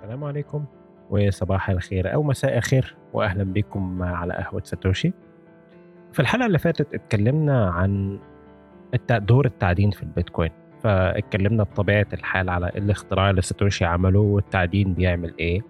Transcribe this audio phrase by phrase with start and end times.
[0.00, 0.64] السلام عليكم
[1.10, 5.12] وصباح الخير أو مساء الخير وأهلا بكم على قهوة ساتوشي.
[6.12, 8.18] في الحلقة اللي فاتت اتكلمنا عن
[9.10, 10.50] دور التعدين في البيتكوين.
[10.82, 15.60] فاتكلمنا بطبيعة الحال على الاختراع اللي ساتوشي عمله والتعدين بيعمل إيه.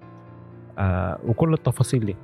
[0.78, 2.16] آه وكل التفاصيل دي.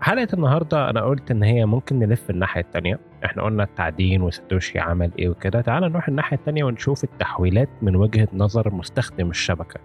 [0.00, 2.98] حلقة النهاردة أنا قلت إن هي ممكن نلف الناحية التانية.
[3.24, 5.60] إحنا قلنا التعدين وساتوشي عمل إيه وكده.
[5.60, 9.80] تعال نروح الناحية التانية ونشوف التحويلات من وجهة نظر مستخدم الشبكة.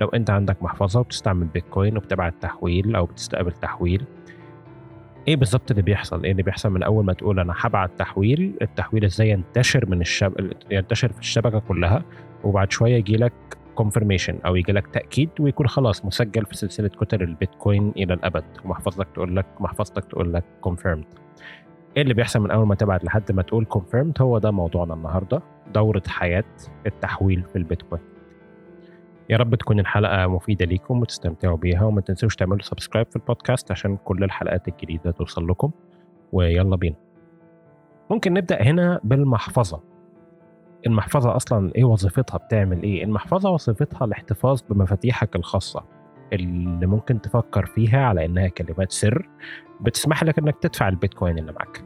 [0.00, 4.04] لو انت عندك محفظة وبتستعمل بيتكوين وبتبعت تحويل أو بتستقبل تحويل
[5.28, 9.04] إيه بالظبط اللي بيحصل؟ إيه اللي بيحصل من أول ما تقول أنا هبعت تحويل التحويل
[9.04, 10.52] إزاي ينتشر من الشب...
[10.70, 12.02] ينتشر في الشبكة كلها
[12.44, 13.32] وبعد شوية يجي لك
[13.74, 19.06] confirmation أو يجي لك تأكيد ويكون خلاص مسجل في سلسلة كتل البيتكوين إلى الأبد ومحفظتك
[19.14, 21.04] تقول لك محفظتك تقول لك confirmed
[21.96, 25.42] إيه اللي بيحصل من أول ما تبعت لحد ما تقول confirmed هو ده موضوعنا النهارده
[25.74, 26.44] دورة حياة
[26.86, 28.02] التحويل في البيتكوين.
[29.30, 33.96] يا رب تكون الحلقة مفيدة ليكم وتستمتعوا بيها وما تنسوش تعملوا سبسكرايب في البودكاست عشان
[33.96, 35.70] كل الحلقات الجديدة توصل لكم.
[36.32, 36.96] ويلا بينا.
[38.10, 39.80] ممكن نبدأ هنا بالمحفظة.
[40.86, 45.84] المحفظة أصلا إيه وظيفتها؟ بتعمل إيه؟ المحفظة وظيفتها الاحتفاظ بمفاتيحك الخاصة
[46.32, 49.28] اللي ممكن تفكر فيها على إنها كلمات سر
[49.80, 51.84] بتسمح لك إنك تدفع البيتكوين اللي معاك.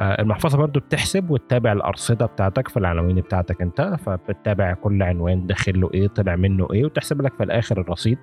[0.00, 5.80] آه، المحفظة برضو بتحسب وتتابع الأرصدة بتاعتك في العناوين بتاعتك أنت فبتتابع كل عنوان داخل
[5.80, 8.18] له إيه طلع منه إيه وتحسب لك في الآخر الرصيد.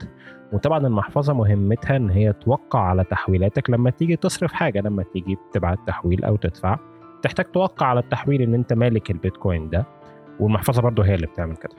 [0.53, 3.69] وطبعا المحفظة مهمتها إن هي توقع على تحويلاتك.
[3.69, 6.79] لما تيجي تصرف حاجة لما تيجي تبعت تحويل أو تدفع
[7.21, 9.85] تحتاج توقع على التحويل إن أنت مالك البيتكوين ده.
[10.39, 11.75] والمحفظة برضو هي اللي بتعمل كده.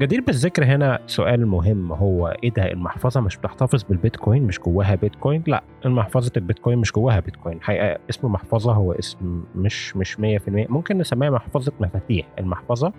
[0.00, 5.42] جدير بالذكر هنا سؤال مهم هو إيه ده؟ المحفظة مش بتحتفظ بالبيتكوين مش جواها بيتكوين؟
[5.46, 7.62] لا المحفظة البيتكوين مش جواها بيتكوين.
[7.62, 12.26] حقيقة اسم محفظة هو اسم مش مش 100% ممكن نسميها محفظة مفاتيح.
[12.38, 12.92] المحفظة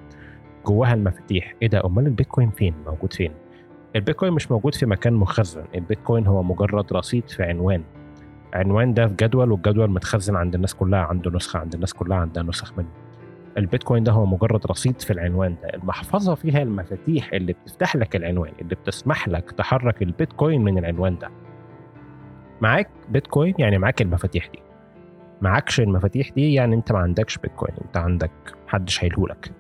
[0.66, 1.55] جواها المفاتيح.
[1.61, 3.31] إيه ده؟ أمال البيتكوين فين؟ موجود فين؟
[3.95, 5.64] البيتكوين مش موجود في مكان مخزن.
[5.75, 7.83] البيتكوين هو مجرد رصيد في عنوان.
[8.54, 12.43] عنوان ده في جدول والجدول متخزن عند الناس كلها عنده نسخة عند الناس كلها عندها
[12.43, 12.87] نسخ منه.
[13.58, 15.69] البيتكوين ده هو مجرد رصيد في العنوان ده.
[15.73, 21.30] المحفظة فيها المفاتيح اللي بتفتح لك العنوان اللي بتسمح لك تحرك البيتكوين من العنوان ده.
[22.61, 24.59] معاك بيتكوين؟ يعني معاك المفاتيح دي.
[25.42, 28.31] معاكش المفاتيح دي يعني انت ما عندكش بيتكوين انت عندك
[28.67, 29.52] محدش هيلهولك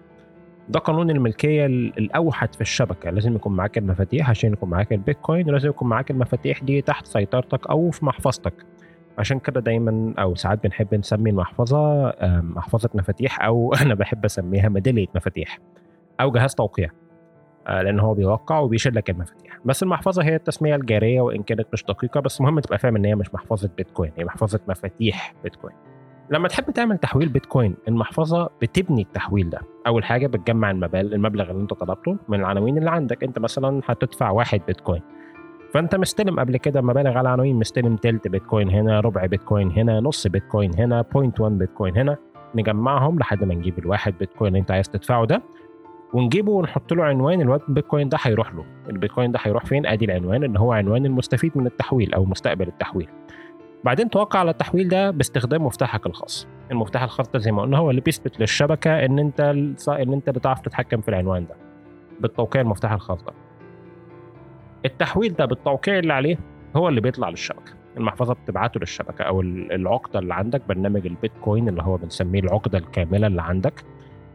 [0.69, 3.09] ده قانون الملكية ال- الأوحد في الشبكة.
[3.09, 7.67] لازم يكون معاك المفاتيح عشان يكون معاك البيتكوين ولازم يكون معاك المفاتيح دي تحت سيطرتك
[7.69, 8.53] أو في محفظتك.
[9.17, 15.07] عشان كده دايما أو ساعات بنحب نسمي المحفظة محفظة مفاتيح أو أنا بحب أسميها ميدالية
[15.15, 15.59] مفاتيح
[16.21, 16.89] أو جهاز توقيع
[17.67, 19.59] آه، لأن هو بيوقع وبيشيل لك المفاتيح.
[19.65, 23.15] بس المحفظة هي التسمية الجارية وإن كانت مش دقيقة بس مهم تبقى فاهم إن هي
[23.15, 25.75] مش محفظة بيتكوين هي محفظة مفاتيح بيتكوين.
[26.29, 29.59] لما تحب تعمل تحويل بيتكوين المحفظة بتبني التحويل ده.
[29.87, 33.23] أول حاجة بتجمع المبالغ المبلغ اللي أنت طلبته من العناوين اللي عندك.
[33.23, 35.01] أنت مثلا هتدفع واحد بيتكوين.
[35.73, 37.55] فأنت مستلم قبل كده مبالغ على عناوين.
[37.55, 42.17] مستلم تلت بيتكوين هنا ربع بيتكوين هنا نص بيتكوين هنا 0.1 بيتكوين هنا.
[42.55, 45.41] نجمعهم لحد ما نجيب الواحد بيتكوين اللي انت عايز تدفعه ده.
[46.13, 48.65] ونجيبه ونحط له عنوان البيتكوين ده هيروح له.
[48.89, 53.07] البيتكوين ده هيروح فين؟ أدي العنوان اللي هو عنوان المستفيد من التحويل أو مستقبل التحويل.
[53.83, 56.47] بعدين توقع على التحويل ده باستخدام مفتاحك الخاص.
[56.71, 59.39] المفتاح الخاص ده زي ما قلنا هو اللي بيثبت للشبكة إن أنت
[59.87, 61.55] إن أنت اللي تعرف تتحكم في العنوان ده.
[62.19, 63.33] بالتوقيع المفتاح الخاص ده.
[64.85, 66.37] التحويل ده بالتوقيع اللي عليه
[66.75, 67.73] هو اللي بيطلع للشبكة.
[67.97, 73.27] المحفظة بتبعته للشبكة أو ال- العقدة اللي عندك برنامج البيتكوين اللي هو بنسميه العقدة الكاملة
[73.27, 73.73] اللي عندك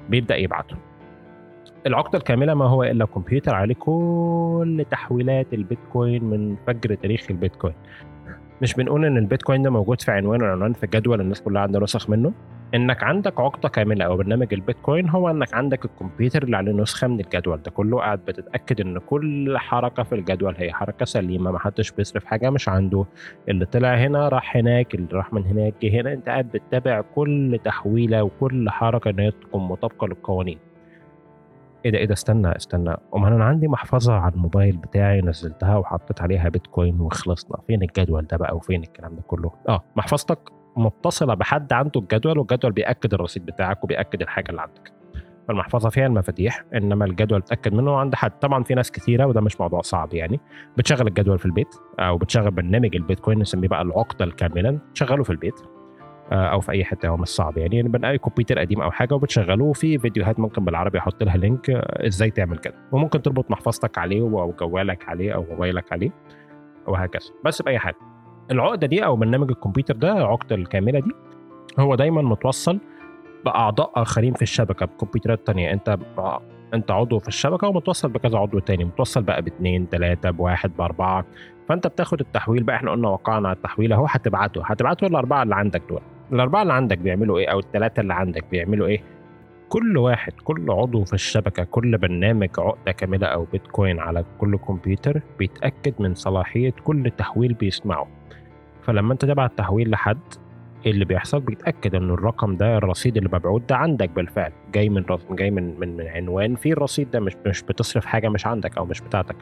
[0.09, 0.77] بيبدأ يبعته.
[1.87, 7.75] العقدة الكاملة ما هو إلا كمبيوتر عليه كل تحويلات البيتكوين من فجر تاريخ البيتكوين.
[8.63, 12.11] مش بنقول إن البيتكوين ده موجود في عنوان والعنوان في جدول الناس كلها عندها نسخ
[12.11, 12.33] منه.
[12.75, 17.21] إنك عندك عقدة كاملة أو برنامج البيتكوين هو إنك عندك الكمبيوتر اللي عليه نسخة من
[17.21, 17.71] الجدول ده.
[17.71, 22.51] كله قاعد بتتأكد إن كل حركة في الجدول هي حركة سليمة ما حدش بيصرف حاجة
[22.51, 23.05] مش عنده.
[23.49, 26.13] اللي طلع هنا راح هناك اللي راح من هناك جه هنا.
[26.13, 30.59] أنت قاعد بتتابع كل تحويلة وكل حركة إن هي تكون مطابقة للقوانين.
[31.85, 32.97] إيه ده إيه ده استنى استنى.
[33.17, 37.57] أمال أنا عندي محفظة على الموبايل بتاعي نزلتها وحطيت عليها بيتكوين وخلصنا.
[37.67, 42.73] فين الجدول ده بقى وفين الكلام ده كله؟ آه محفظتك؟ متصلة بحد عنده الجدول والجدول
[42.73, 44.93] بيأكد الرصيد بتاعك وبيأكد الحاجة اللي عندك.
[45.49, 48.31] فالمحفظة فيها المفاتيح إنما الجدول اتاكد منه عند حد.
[48.31, 50.41] طبعا في ناس كتيرة وده مش موضوع صعب يعني
[50.77, 55.61] بتشغل الجدول في البيت أو بتشغل برنامج البيتكوين نسميه بقى العقدة الكاملة تشغله في البيت
[56.33, 57.83] آه، أو في أي حتة هو مش صعب يعني.
[57.83, 62.07] بنلاقي اي كمبيوتر قديم أو حاجة وبتشغله وفي فيديوهات ممكن بالعربي أحط لها link آه،
[62.07, 62.75] إزاي تعمل كده.
[62.93, 66.11] وممكن تربط محفظتك عليه أو جوالك عليه أو موبايلك عليه
[66.87, 67.31] وهكذا.
[67.45, 67.97] بس بأي حاجة.
[68.51, 71.11] العقدة دي أو برنامج الكمبيوتر ده العقده الكاملة دي
[71.79, 72.79] هو دايما متوصل
[73.45, 75.73] بأعضاء آخرين في الشبكة بكمبيوترات تانية.
[75.73, 75.99] أنت
[76.75, 81.25] أنت عضو في الشبكة ومتوصل بكذا عضو تاني متوصل بقى باثنين ثلاثة بواحد بأربعة.
[81.69, 84.63] فأنت بتاخد التحويل بقى إحنا قلنا وقعنا على التحويل أهو هتبعته.
[84.65, 86.01] هتبعته الاربعه اللي عندك دول.
[86.33, 89.03] الأربعة اللي عندك بيعملوا إيه؟ أو الثلاثه اللي عندك بيعملوا إيه؟
[89.69, 95.21] كل واحد كل عضو في الشبكة كل برنامج عقدة كاملة أو بيتكوين على كل كمبيوتر
[95.39, 98.09] بيتأكد من صلاحية كل تحويل بيسمعه.
[98.83, 100.19] فلما أنت تبعت تحويل لحد
[100.87, 104.53] اللي بيحصل بيتأكد ان الرقم ده الرصيد اللي مبعوث ده عندك بالفعل.
[104.75, 108.47] جاي من جاي من من, من عنوان في الرصيد ده مش مش بتصرف حاجة مش
[108.47, 109.37] عندك أو مش بتاعتك.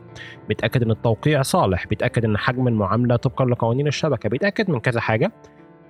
[0.49, 5.33] بيتأكد إن التوقيع صالح بيتأكد إن حجم المعاملة طبقا لقوانين الشبكة بيتأكد من كذا حاجة.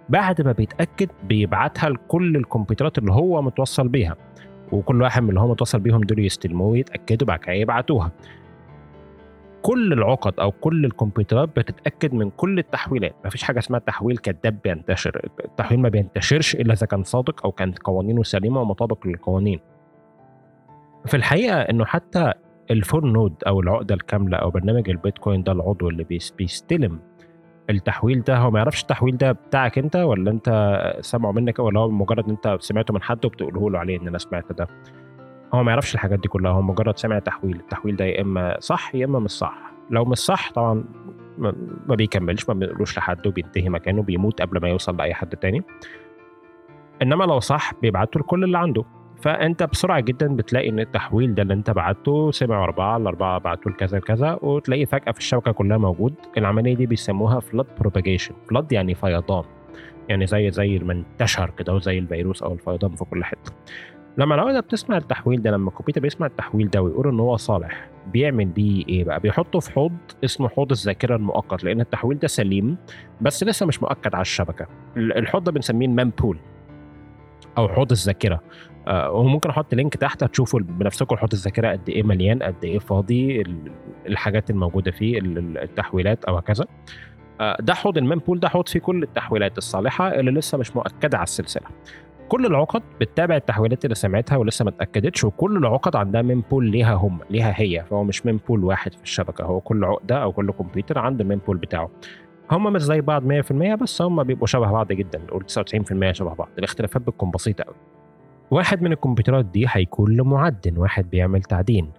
[0.09, 4.17] بعد ما بيتأكد بيبعتها لكل الكمبيوترات اللي هو متوصل بيها.
[4.73, 8.13] وكل واحد من اللي هو متوصل بيهم دول يستلموه ويتأكدوا بعد كده يبعتوها.
[9.63, 13.15] كل العقد أو كل الكمبيوترات بتتأكد من كل التحويلات.
[13.25, 15.29] مفيش حاجة اسمها تحويل كذاب بينتشر.
[15.45, 19.61] التحويل ما بينتشرش إلا إذا كان صادق أو كانت قوانينه سليمة ومطابق للقوانين.
[21.07, 22.33] في الحقيقة إنه حتى
[22.71, 26.05] الفور نود أو العقدة الكاملة أو برنامج البيتكوين ده العضو اللي
[26.39, 27.01] بيستلم
[27.71, 30.49] التحويل ده هو ما يعرفش التحويل ده بتاعك انت ولا انت
[31.01, 34.53] سمعه منك ولا هو مجرد انت سمعته من حد وبتقوله له عليه إن أنا سمعت
[34.53, 34.69] ده؟
[35.55, 38.95] هو ما يعرفش الحاجات دي كلها هو مجرد سمع تحويل التحويل ده يا إما صح
[38.95, 39.73] يا إما مش صح.
[39.91, 40.85] لو مش صح طبعا
[41.87, 45.63] ما بيكملش ما بيقولوش لحد وبينتهي مكانه بيموت قبل ما يوصل لأي حد تاني.
[47.03, 48.85] إنما لو صح بيبعته لكل اللي عنده.
[49.23, 53.99] فأنت بسرعة جدا بتلاقي إن التحويل ده اللي أنت بعته سمع اربعه الأربعة بعتوا لكذا
[53.99, 56.15] كذا وتلاقيه فجأة في الشبكة كلها موجود.
[56.37, 59.45] العملية دي بيسموها flood propagation flood يعني فيضان.
[60.09, 63.53] يعني زي زي ما انتشر كده وزي الفيروس أو الفيضان في كل حتة.
[64.19, 68.45] لما العقده بتسمع التحويل ده لما الكمبيوتر بيسمع التحويل ده ويقول إن هو صالح بيعمل
[68.45, 69.93] بيه إيه بقى؟ بيحطه في حوض
[70.25, 72.77] اسمه حوض الذاكرة المؤقت لأن التحويل ده سليم
[73.21, 74.67] بس لسه مش مؤكد على الشبكة.
[74.97, 76.39] الحوض ده بنسميه ال mempool
[77.59, 78.41] أو حوض الذاكرة.
[78.89, 83.43] وممكن أحط link تحت هتشوفوا بنفسكم حوض الذاكرة قد إيه مليان قد إيه فاضي
[84.07, 86.65] الحاجات الموجودة فيه التحويلات أو هكذا.
[87.41, 91.19] آه ده حوض ال mempool ده حوض فيه كل التحويلات الصالحة اللي لسه مش مؤكدة
[91.19, 91.67] على السلسلة.
[92.29, 97.19] كل العقد بتتابع التحويلات اللي سمعتها ولسه ما اتأكدتش وكل العقد عندها mempool ليها هم
[97.31, 97.85] ليها هي.
[97.91, 101.57] فهو مش mempool واحد في الشبكة هو كل عقدة أو كل كمبيوتر عنده ال mempool
[101.57, 101.91] بتاعه.
[102.51, 105.45] هم مش زي بعض 100% بس هم بيبقوا شبه بعض جدا نقول
[106.11, 106.49] 99% شبه بعض.
[106.59, 107.77] الاختلافات بتكون بسيطة قوي
[108.51, 111.91] واحد من الكمبيوترات دي هيكون له معدن واحد بيعمل تعدين.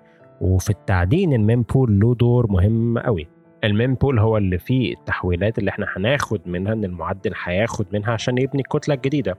[0.42, 3.28] وفي التعدين ال mempool له دور مهم قوي.
[3.64, 8.38] ال mempool هو اللي فيه التحويلات اللي إحنا هناخد منها إن المعدن هياخد منها عشان
[8.38, 9.38] يبني الكتلة الجديدة.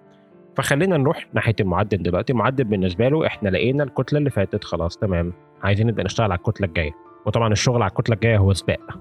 [0.57, 2.33] فخلينا نروح ناحية المعدل دلوقتي.
[2.33, 5.33] المعدل بالنسبة له إحنا لقينا الكتلة اللي فاتت خلاص تمام.
[5.63, 6.93] عايزين نبدأ نشتغل على الكتلة الجاية.
[7.27, 8.99] وطبعا الشغل على الكتلة الجاية هو سباق.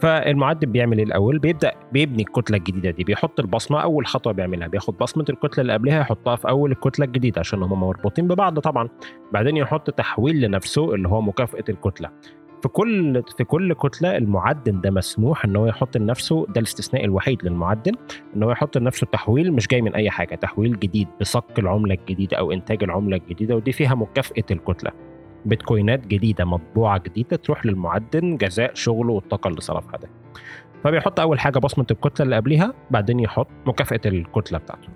[0.00, 4.98] فالمعدل بيعمل إيه الأول؟ بيبدأ بيبني الكتلة الجديدة دي بيحط البصمة أول خطوة بيعملها بياخد
[4.98, 8.88] بصمة الكتلة اللي قبلها يحطها في أول الكتلة الجديدة عشان هم مربوطين ببعض طبعا.
[9.32, 12.10] بعدين يحط تحويل لنفسه اللي هو مكافأة الكتلة.
[12.62, 17.44] في كل في كل كتلة المعدن ده مسموح إن هو يحط لنفسه ده الاستثناء الوحيد
[17.44, 17.92] للمعدن
[18.36, 22.36] إن هو يحط لنفسه تحويل مش جاي من أي حاجة تحويل جديد بصك العملة الجديدة
[22.36, 24.90] أو إنتاج العملة الجديدة ودي فيها مكافأة الكتلة.
[25.46, 30.08] بيتكوينات جديدة مطبوعة جديدة تروح للمعدن جزاء شغله والطاقة اللي صرفها ده.
[30.84, 34.88] فبيحط أول حاجة بصمة الكتلة اللي قبلها بعدين يحط مكافأة الكتلة بتاعته.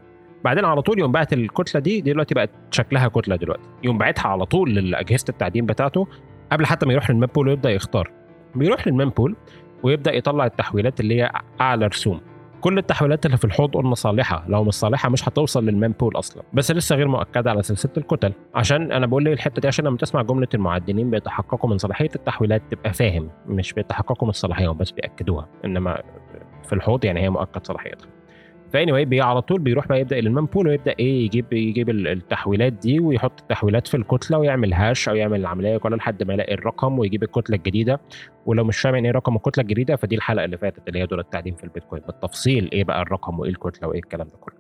[0.44, 3.69] بعدين على طول يقوم باعت الكتلة دي دلوقتي بقت شكلها كتلة دلوقتي.
[3.85, 6.06] يقوم باعتها على طول لاجهزه التعدين بتاعته
[6.52, 8.11] قبل حتى ما يروح للمان بول ويبدأ يختار.
[8.54, 9.37] بيروح لل mempool
[9.83, 11.30] ويبدأ يطلع التحويلات اللي هي
[11.61, 12.21] أعلى رسوم.
[12.61, 16.43] كل التحويلات اللي في الحوض قلنا صالحه لو مش صالحه مش هتوصل لل mempool أصلا.
[16.52, 18.33] بس لسه غير مؤكدة على سلسلة الكتل.
[18.55, 22.62] عشان أنا بقول لي الحتة دي عشان لما تسمع جملة المعدنين بيتحققوا من صلاحية التحويلات
[22.71, 25.49] تبقى فاهم مش بيتحققوا من الصلاحيه بس بيأكدوها.
[25.64, 26.02] إنما
[26.64, 28.09] في الحوض يعني هي مؤكد صلاحيتها.
[28.73, 33.00] ف anyway على طول بيروح بقى يبدأ ال mempool ويبدأ إيه يجيب يجيب التحويلات دي
[33.00, 37.23] ويحط التحويلات في الكتلة ويعمل hash أو يعمل العملية كلها لحد ما يلاقي الرقم ويجيب
[37.23, 38.00] الكتلة الجديدة.
[38.47, 41.21] ولو مش فاهم يعني إيه رقم الكتلة الجديدة فدي الحلقة اللي فاتت اللي هي دور
[41.21, 42.03] التعدين في البيتكوين.
[42.07, 44.55] بالتفصيل إيه بقى الرقم وإيه الكتلة وإيه الكلام ده كله.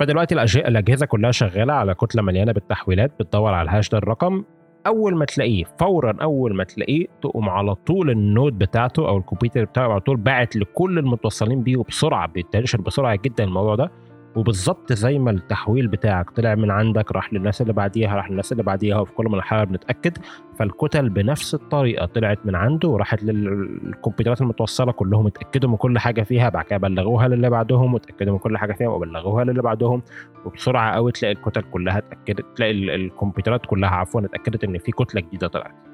[0.00, 4.44] فدلوقتي الأجهزة كلها شغالة على كتلة مليانة بالتحويلات بتدور على الهاش ده الرقم.
[4.86, 9.88] أول ما تلاقيه فورا أول ما تلاقيه تقوم على طول النود بتاعته أو الكمبيوتر بتاعه
[9.88, 13.90] على طول باعت لكل المتصلين بيه وبسرعه بينتشر بسرعة جدا الموضوع ده.
[14.36, 18.62] وبالظبط زي ما التحويل بتاعك طلع من عندك راح للناس اللي بعديها راح للناس اللي
[18.62, 20.18] بعديها وفي كل مرحلة بنتأكد.
[20.58, 26.48] فالكتل بنفس الطريقة طلعت من عنده وراحت للكمبيوترات المتوصلة كلهم اتأكدوا من كل حاجة فيها
[26.48, 30.02] بعد كده بلغوها للي بعدهم واتأكدوا من كل حاجة فيها وبلغوها للي بعدهم.
[30.44, 35.48] وبسرعة قوي تلاقي الكتل كلها اتأكدت تلاقي الكمبيوترات كلها عفوا اتأكدت إن في كتلة جديدة
[35.48, 35.91] طلعت.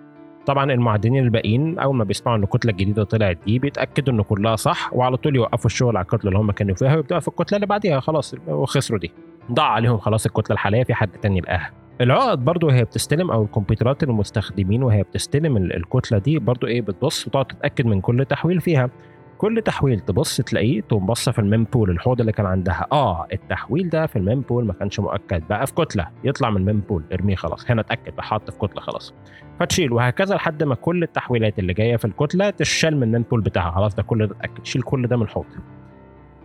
[0.48, 4.94] طبعا المعدنين الباقيين أول ما بيسمعوا إن الكتلة الجديدة طلعت دي بيتأكدوا إن كلها صح
[4.94, 8.00] وعلى طول يوقفوا الشغل على الكتلة اللي هم كانوا فيها ويبدأوا في الكتلة اللي بعديها.
[8.00, 9.12] خلاص وخسروا دي.
[9.52, 14.02] ضاع عليهم خلاص الكتلة الحالية في حد تاني لقاها العقد برضو هي بتستلم أو الكمبيوترات
[14.02, 18.90] المستخدمين وهي بتستلم الكتله دي برضو إيه بتبص وتقعد تتأكد من كل تحويل فيها.
[19.38, 22.86] كل تحويل تبص تلاقيه تقوم بص في ال mempool الحوض اللي كان عندها.
[22.92, 25.48] آه التحويل ده في ال mempool ما كانش مؤكد.
[25.48, 27.70] بقى في كتلة يطلع من ال mempool ارميه خلاص.
[27.70, 29.14] هنا اتأكد بقى حاط في كتلة خلاص.
[29.60, 33.70] فتشيل وهكذا لحد ما كل التحويلات اللي جاية في الكتلة تشال من ال mempool بتاعها.
[33.70, 34.64] خلاص ده كل ده اتأكد.
[34.64, 35.46] شيل كل ده من الحوض.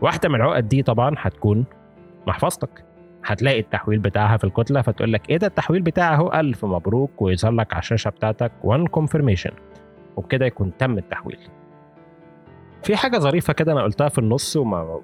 [0.01, 1.65] واحدة من العقد دي طبعا هتكون
[2.27, 2.85] محفظتك.
[3.25, 6.31] هتلاقي التحويل بتاعها في الكتلة فتقول لك إيه ده التحويل بتاعها أهو.
[6.33, 9.53] ألف مبروك ويظهر لك على الشاشة بتاعتك وان كونفirmation
[10.17, 11.39] وبكده يكون تم التحويل.
[12.83, 15.01] في حاجة ظريفة كده أنا قلتها في النص وما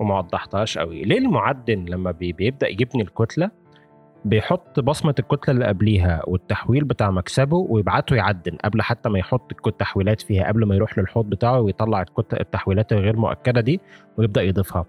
[0.00, 1.02] وما وضحتهاش قوي.
[1.02, 3.50] ليه المعدن لما بي بيبدأ يجيبني الكتلة
[4.24, 10.20] بيحط بصمة الكتلة اللي قبليها والتحويل بتاع مكسبه ويبعته يعدن قبل حتى ما يحط التحويلات
[10.20, 13.80] فيها قبل ما يروح للحوض بتاعه ويطلع التحويلات الغير مؤكدة دي
[14.18, 14.86] ويبدأ يضيفها.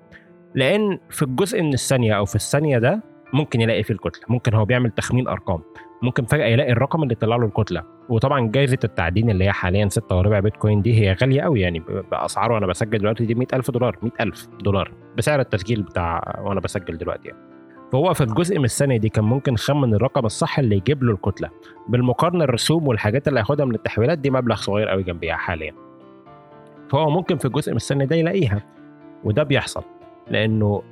[0.56, 3.04] لأن في الجزء من الثانية أو في الثانية ده
[3.34, 5.60] ممكن يلاقي فيه الكتلة ممكن هو بيعمل تخمين أرقام.
[6.04, 7.84] ممكن فجأة يلاقي الرقم اللي طلع له الكتلة.
[8.10, 12.52] وطبعا جائزه التعدين اللي هي حاليا 6 وربع بيتكوين دي هي غالية قوي يعني باسعار
[12.52, 17.40] وأنا بسجل دلوقتي دي 100000 دولار 100000 دولار بسعر التسجيل بتاع وأنا بسجل دلوقتي يعني.
[17.92, 21.50] فهو في الجزء من الثانية دي كان ممكن خمن الرقم الصح اللي يجيب له الكتلة.
[21.88, 25.74] بالمقارنة الرسوم والحاجات اللي هياخدها من التحويلات دي مبلغ صغير قوي جنبيها حاليا.
[26.90, 28.62] فهو ممكن في الجزء من الثانية ده يلاقيها.
[29.24, 29.84] وده بيحصل
[30.28, 30.84] لأنه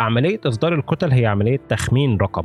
[0.00, 2.44] عملية إصدار الكتل هي عملية تخمين رقم.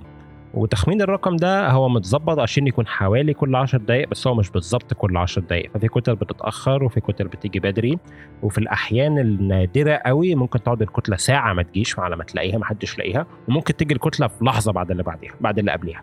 [0.53, 4.93] وتخمين الرقم ده هو متظبط عشان يكون حوالي كل 10 دقائق بس هو مش بالظبط
[4.93, 7.97] كل 10 دقائق ففي كتل بتتأخر وفي كتل بتيجي بدري
[8.43, 12.97] وفي الأحيان النادرة قوي ممكن تقعد الكتلة ساعة ما تجيش على ما تلاقيها ما حدش
[12.97, 16.01] لاقيها وممكن تيجي الكتلة في لحظة بعد اللي بعديها بعد اللي قبليها.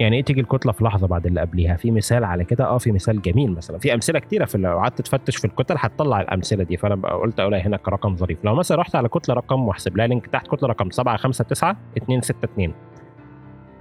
[0.00, 2.92] يعني إيه تيجي الكتلة في لحظة بعد اللي قبليها؟ في مثال على كده؟ آه في
[2.92, 3.78] مثال جميل مثلا.
[3.78, 6.76] في أمثلة كتيرة في لو قعدت تفتش في الكتل هتطلع الأمثلة دي.
[6.76, 8.38] فأنا قلت أقولها هنا كرقم ظريف.
[8.44, 12.74] لو مثلا رحت على كتلة رقم واحسب لها لينك تحت كتلة رقم 759 262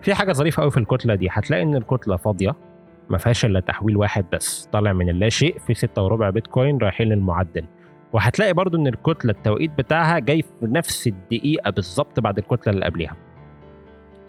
[0.04, 1.28] في حاجة ظريفة قوي في الكتلة دي.
[1.32, 2.56] هتلاقي إن الكتلة فاضية
[3.10, 7.08] ما فيهاش إلا تحويل واحد بس طالع من اللا شيء في 6 وربع بيتكوين رايحين
[7.08, 7.66] للمعدن
[8.14, 13.16] وهتلاقي برضو إن الكتلة التوقيت بتاعها جاي في نفس الدقيقة بالظبط بعد الكتلة اللي قبلها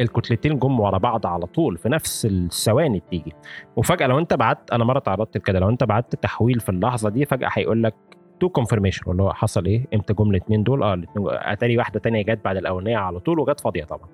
[0.00, 3.32] الكتلتين جم ورا بعض على طول في نفس الثواني بتيجي.
[3.76, 7.24] وفجأة لو أنت بعت أنا مرة تعرضت لكده لو أنت بعت تحويل في اللحظة دي
[7.24, 7.94] فجأة هيقول لك
[8.40, 12.22] two confirmation اللي هو حصل إيه؟ إمتى جم الاثنين دول؟ آه الاثنين أتاري واحدة تانية
[12.22, 14.08] جت بعد الأولانية على طول وجت فاضية طبعا.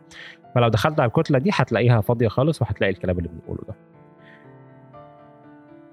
[0.54, 3.74] فلو دخلت على الكتلة دي هتلاقيها فاضية خالص وهتلاقي الكلام اللي بنقوله ده.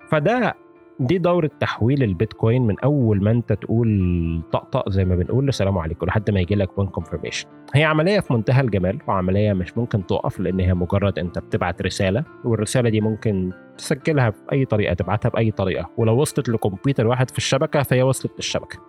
[0.09, 0.55] فده
[0.99, 6.05] دي دورة تحويل البيتكوين من أول ما أنت تقول طقطق زي ما بنقول السلام عليكم
[6.05, 10.39] لحد ما يجي لك one confirmation هي عملية في منتهى الجمال وعملية مش ممكن تقف
[10.39, 15.89] لأن هي مجرد أنت بتبعت رسالة والرسالة دي ممكن تسجلها بأي طريقة تبعتها بأي طريقة.
[15.97, 18.79] ولو وصلت لكمبيوتر واحد في الشبكة فهي وصلت للشبكة.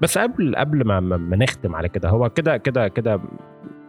[0.00, 3.20] بس قبل قبل ما, ما نختم على كده هو كده كده كده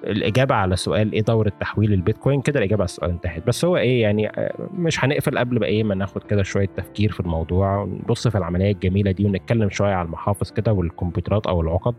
[0.04, 3.48] الإجابة على سؤال إيه دورة تحويل البيتكوين؟ كده الإجابة على السؤال انتهت.
[3.48, 7.12] بس هو إيه يعني آه، مش هنقفل قبل ما إيه ما ناخد كده شوية تفكير
[7.12, 7.78] في الموضوع.
[7.78, 11.96] ونبص في العملية الجميلة دي ونتكلم شوية على المحافظ كده والكمبيوترات أو العقد.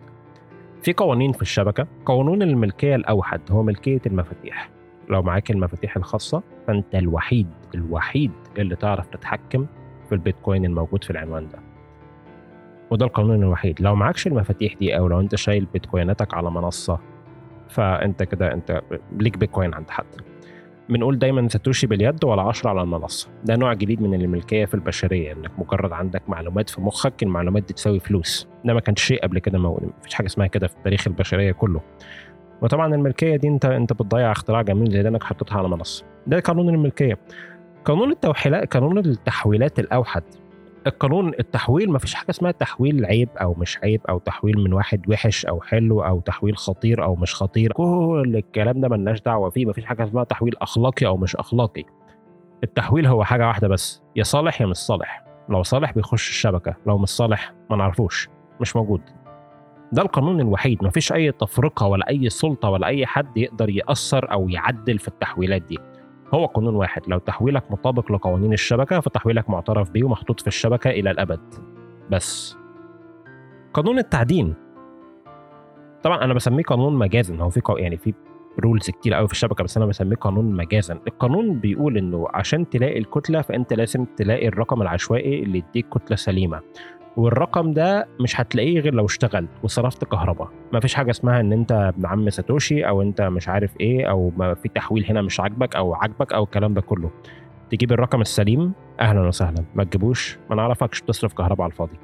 [0.82, 1.86] في قوانين في الشبكة.
[2.06, 4.70] قانون الملكية الأوحد هو ملكية المفاتيح.
[5.08, 9.66] لو معاك المفاتيح الخاصة فأنت الوحيد الوحيد اللي تعرف تتحكم
[10.08, 11.58] في البيتكوين الموجود في العنوان ده.
[12.90, 13.80] وده القانون الوحيد.
[13.82, 16.98] لو معكش المفاتيح دي أو لو أنت شايل بيتكويناتك على منصة
[17.72, 18.80] فأنت كده أنت
[19.18, 20.04] ليك بيتكوين عند حد.
[20.88, 23.28] بنقول دايما ساتوشي باليد ولا 10 على المنصة.
[23.44, 27.74] ده نوع جديد من الملكية في البشرية إنك مجرد عندك معلومات في مخك المعلومات دي
[27.74, 28.48] تساوي فلوس.
[28.64, 31.80] ده ما كانش شيء قبل كده مفيش حاجة اسمها كده في تاريخ البشرية كله.
[32.62, 36.04] وطبعا الملكية دي أنت أنت بتضيع اختراع جميل زي ده إنك حطيتها على منصة.
[36.26, 37.18] ده قانون الملكية.
[37.84, 40.22] قانون التوحيلات قانون التحويلات الأوحد.
[40.86, 45.10] القانون التحويل ما فيش حاجة اسمها تحويل عيب أو مش عيب أو تحويل من واحد
[45.10, 47.72] وحش أو حلو أو تحويل خطير أو مش خطير.
[47.72, 51.84] كل الكلام ده ملناش دعوة فيه ما فيش حاجة اسمها تحويل أخلاقي أو مش أخلاقي.
[52.64, 55.24] التحويل هو حاجة واحدة بس يا صالح يا مش صالح.
[55.48, 58.28] لو صالح بيخش الشبكة لو مش صالح ما نعرفوش
[58.60, 59.00] مش موجود.
[59.92, 64.32] ده القانون الوحيد ما فيش أي تفرقة ولا أي سلطة ولا أي حد يقدر يأثر
[64.32, 65.78] أو يعدل في التحويلات دي.
[66.34, 67.02] هو قانون واحد.
[67.08, 71.54] لو تحويلك مطابق لقوانين الشبكة فتحويلك معترف بيه ومحطوط في الشبكة إلى الأبد.
[72.10, 72.56] بس.
[73.74, 74.54] قانون التعدين.
[76.02, 77.36] طبعا أنا بسميه قانون مجازا.
[77.36, 78.14] هو في يعني في
[78.60, 80.98] rules كتير قوي في الشبكة بس أنا بسميه قانون مجازا.
[81.06, 86.60] القانون بيقول إنه عشان تلاقي الكتلة فأنت لازم تلاقي الرقم العشوائي اللي يديك كتلة سليمة.
[87.16, 90.48] والرقم ده مش هتلاقيه غير لو اشتغلت وصرفت كهرباء.
[90.72, 94.32] ما فيش حاجة اسمها إن أنت ابن عم ساتوشي أو أنت مش عارف إيه أو
[94.62, 97.10] في تحويل هنا مش عاجبك أو عاجبك أو الكلام ده كله.
[97.70, 99.64] تجيب الرقم السليم أهلا وسهلا.
[99.74, 101.98] ما تجيبوش ما نعرفكش تصرف كهرباء على الفاضي.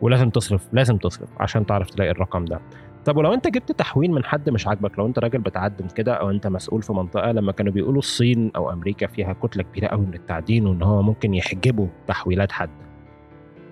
[0.00, 2.60] ولازم تصرف لازم تصرف عشان تعرف تلاقي الرقم ده.
[3.04, 6.30] طب ولو أنت جبت تحويل من حد مش عاجبك لو أنت راجل بتعدم كده أو
[6.30, 10.14] أنت مسؤول في منطقة لما كانوا بيقولوا الصين أو أمريكا فيها كتلة كبيرة قوي من
[10.14, 12.70] التعدين وإن هو ممكن يحجبوا تحويلات حد.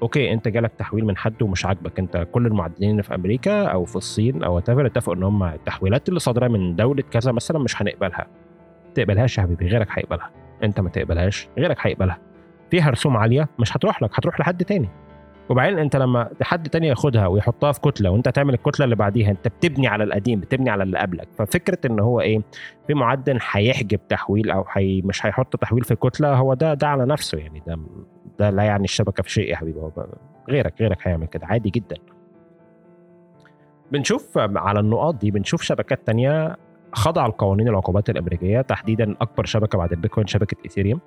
[0.02, 1.98] okay أنت جالك تحويل من حد ومش عاجبك.
[1.98, 6.08] أنت كل المعدنين اللي في أمريكا أو في الصين أو وات اتفقوا إن هم التحويلات
[6.08, 8.26] اللي صادرة من دولة كذا مثلا مش هنقبلها.
[8.94, 10.30] تقبلهاش يا حبيبي غيرك هيقبلها.
[10.62, 12.18] أنت ما تقبلهاش غيرك هيقبلها.
[12.70, 14.88] فيها رسوم عالية مش هتروح لك هتروح لحد تاني.
[15.50, 19.48] وبعدين انت لما حد تاني ياخدها ويحطها في كتلة وانت تعمل الكتلة اللي بعديها انت
[19.48, 21.28] بتبني على القديم بتبني على اللي قبلك.
[21.38, 22.40] ففكرة إن هو إيه
[22.86, 27.06] في معدن هيحجب تحويل أو حي مش هيحط تحويل في كتله هو ده ده على
[27.06, 27.62] نفسه يعني.
[27.66, 27.78] ده
[28.38, 29.80] ده لا يعني الشبكة في شيء يا حبيبي.
[30.50, 31.96] غيرك غيرك هيعمل كده عادي جدا.
[33.92, 36.56] بنشوف على النقاط دي بنشوف شبكات تانية
[36.92, 41.00] خضع القوانين العقوبات الأمريكية تحديدا أكبر شبكة بعد البيتكوين شبكة إيثيريوم.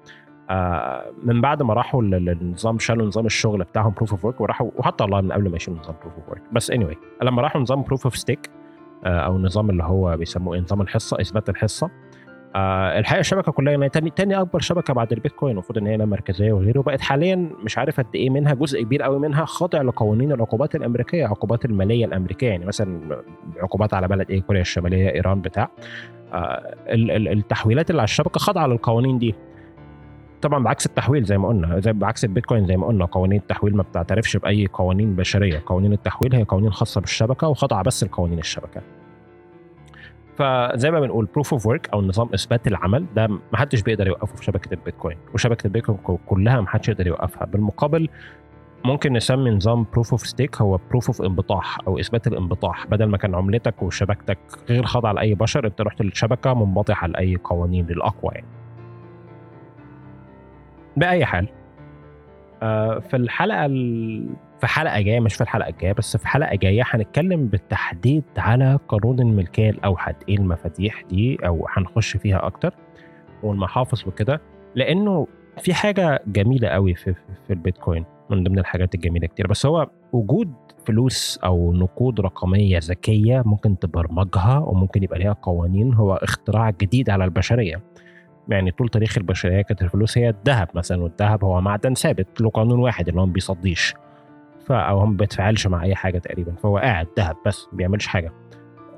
[1.24, 5.22] من بعد ما راحوا للنظام شالوا نظام الشغل بتاعهم proof of work وراحوا وحتى لا
[5.22, 8.18] من قبل ما يشيلوا نظام proof of work بس anyway لما راحوا نظام proof of
[8.18, 8.50] stake
[9.06, 11.90] أو النظام اللي هو بيسموه نظام الحصة إثبات الحصة.
[12.56, 16.06] آه الحقيقة الشبكة كلها يعني تاني, تاني أكبر شبكة بعد البيتكوين المفروض إن هي لا
[16.06, 20.32] مركزية وغيره بقت حاليا مش عارف قد إيه منها جزء كبير قوي منها خاضع لقوانين
[20.32, 22.50] العقوبات الأمريكية عقوبات المالية الأمريكية.
[22.50, 23.24] يعني مثلا
[23.58, 25.70] عقوبات على بلد إيه؟ كوريا الشمالية إيران بتاع.
[26.34, 29.36] آه التحويلات اللي على الشبكة خاضعه للقوانين دي.
[30.44, 33.84] طبعا بعكس التحويل زي ما قلنا زي بعكس البيتكوين زي ما قلنا قوانين التحويل ما
[33.84, 35.64] بتعترفش بأي قوانين بشرية.
[35.66, 38.82] قوانين التحويل هي قوانين خاصة بالشبكة وخاضعة بس لقوانين الشبكة.
[40.38, 44.36] فزي ما بنقول proof of work أو نظام إثبات العمل ده ما حدش بيقدر يوقفه
[44.36, 45.18] في شبكة البيتكوين.
[45.34, 47.46] وشبكة البيتكوين كلها ما حدش يقدر يوقفها.
[47.46, 48.10] بالمقابل
[48.86, 52.88] ممكن نسمي نظام proof of stake هو proof of انبطاح أو إثبات الانبطاح.
[52.88, 57.86] بدل ما كان عملتك وشبكتك غير خاضعة لأي بشر أنت رحت للشبكة منبطحة لأي قوانين
[57.86, 58.62] للأقوى يعني.
[60.98, 61.48] بأي حال.
[62.64, 64.30] آه في الحلقة ال...
[64.60, 69.20] في حلقة جاية مش في الحلقة الجاية بس في حلقة جاية هنتكلم بالتحديد على قانون
[69.20, 70.16] الملكية الأوحد.
[70.30, 72.74] إيه المفاتيح دي أو هنخش فيها أكتر
[73.44, 74.42] والمحافظ وكده.
[74.76, 77.14] لأنه في حاجة جميلة قوي في,
[77.48, 79.48] في البيتكوين من ضمن الحاجات الجميلة كتير.
[79.48, 80.53] بس هو وجود
[80.86, 85.94] فلوس أو نقود رقمية ذكية ممكن تبرمجها وممكن يبقى ليها قوانين.
[85.94, 87.82] هو اختراع جديد على البشرية.
[88.50, 92.79] يعني طول تاريخ البشرية كانت الفلوس هي الذهب مثلا والذهب هو معدن ثابت له قانون
[92.79, 93.94] واحد اللي هو ما بيصديش.
[94.72, 98.32] أو هو ما بيتفاعلش مع أي حاجة تقريبا فهو قاعد ذهب بس ما بيعملش حاجة.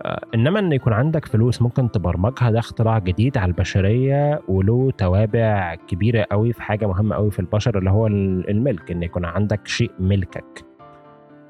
[0.02, 5.76] آه إنما إن يكون عندك فلوس ممكن تبرمجها ده اختراع جديد على البشرية وله توابع
[5.76, 8.92] كبيرة قوي في حاجة مهمة قوي في البشر اللي هو الملك.
[8.92, 10.66] إن يكون عندك شيء ملكك.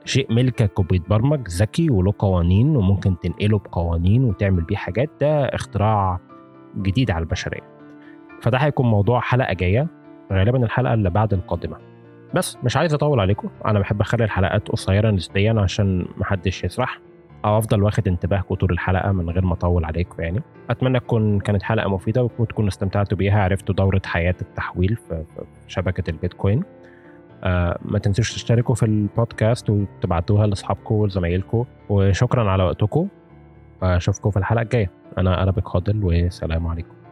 [0.05, 6.19] شيء ملكك وبيتبرمج ذكي وله قوانين وممكن تنقله بقوانين وتعمل بيه حاجات ده اختراع
[6.77, 7.74] جديد على البشرية.
[8.45, 9.87] فده هيكون موضوع حلقة جاية
[10.33, 11.77] غالبا الحلقة اللي بعد القادمة.
[12.33, 16.99] بس مش عايز أطول عليكم أنا بحب أخلي الحلقات قصيرة نسبيا عشان محدش يسرح
[17.45, 20.41] أو أفضل واخد انتباهكم طول الحلقة من غير ما أطول عليكم يعني.
[20.69, 25.23] أتمنى تكون كانت حلقة مفيدة وتكونوا استمتعتوا بيها عرفتوا دورة حياة التحويل في
[25.67, 26.63] شبكة البيتكوين.
[27.43, 33.07] آه ما تنسوش تشتركوا في البودكاست وتبعتوها لأصحابكم ولزمايلكم وشكرا على وقتكم
[33.83, 34.91] اشوفكم في الحلقة الجاية.
[35.17, 37.04] أنا أرابيك خاضل والسلام عليكم.